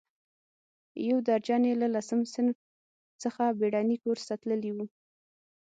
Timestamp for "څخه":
3.23-3.43